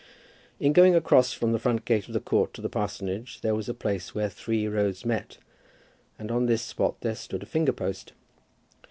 In 0.59 0.73
going 0.73 0.95
across 0.95 1.31
from 1.31 1.51
the 1.51 1.59
front 1.59 1.85
gate 1.85 2.07
of 2.07 2.15
the 2.15 2.19
Court 2.19 2.55
to 2.55 2.61
the 2.63 2.69
parsonage 2.69 3.41
there 3.41 3.53
was 3.53 3.69
a 3.69 3.73
place 3.75 4.15
where 4.15 4.29
three 4.31 4.67
roads 4.67 5.05
met, 5.05 5.37
and 6.17 6.31
on 6.31 6.47
this 6.47 6.63
spot 6.63 7.01
there 7.01 7.13
stood 7.13 7.43
a 7.43 7.45
finger 7.45 7.71
post. 7.71 8.13